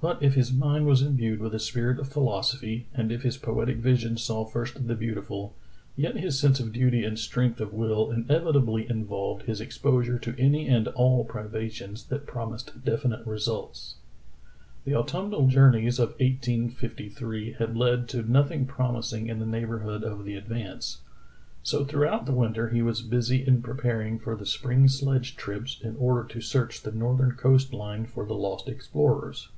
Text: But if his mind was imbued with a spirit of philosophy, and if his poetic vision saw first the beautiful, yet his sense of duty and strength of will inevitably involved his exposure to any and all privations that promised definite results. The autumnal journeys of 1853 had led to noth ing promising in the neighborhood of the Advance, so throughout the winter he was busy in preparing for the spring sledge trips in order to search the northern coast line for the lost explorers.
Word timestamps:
But 0.00 0.22
if 0.22 0.34
his 0.36 0.52
mind 0.52 0.86
was 0.86 1.02
imbued 1.02 1.40
with 1.40 1.56
a 1.56 1.58
spirit 1.58 1.98
of 1.98 2.06
philosophy, 2.06 2.86
and 2.94 3.10
if 3.10 3.22
his 3.24 3.36
poetic 3.36 3.78
vision 3.78 4.16
saw 4.16 4.44
first 4.44 4.86
the 4.86 4.94
beautiful, 4.94 5.54
yet 5.96 6.16
his 6.16 6.38
sense 6.38 6.60
of 6.60 6.72
duty 6.72 7.02
and 7.02 7.18
strength 7.18 7.60
of 7.60 7.72
will 7.74 8.12
inevitably 8.12 8.88
involved 8.88 9.42
his 9.46 9.60
exposure 9.60 10.16
to 10.20 10.36
any 10.38 10.68
and 10.68 10.86
all 10.86 11.24
privations 11.24 12.04
that 12.06 12.28
promised 12.28 12.84
definite 12.84 13.26
results. 13.26 13.96
The 14.84 14.94
autumnal 14.94 15.48
journeys 15.48 15.98
of 15.98 16.10
1853 16.20 17.54
had 17.54 17.76
led 17.76 18.08
to 18.10 18.22
noth 18.22 18.52
ing 18.52 18.66
promising 18.66 19.26
in 19.26 19.40
the 19.40 19.46
neighborhood 19.46 20.04
of 20.04 20.24
the 20.24 20.36
Advance, 20.36 20.98
so 21.64 21.84
throughout 21.84 22.24
the 22.24 22.30
winter 22.32 22.68
he 22.68 22.82
was 22.82 23.02
busy 23.02 23.44
in 23.44 23.62
preparing 23.62 24.20
for 24.20 24.36
the 24.36 24.46
spring 24.46 24.86
sledge 24.86 25.34
trips 25.34 25.76
in 25.82 25.96
order 25.96 26.22
to 26.28 26.40
search 26.40 26.82
the 26.82 26.92
northern 26.92 27.32
coast 27.32 27.74
line 27.74 28.06
for 28.06 28.24
the 28.24 28.34
lost 28.36 28.68
explorers. 28.68 29.48